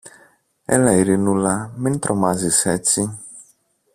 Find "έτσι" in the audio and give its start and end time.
2.65-3.19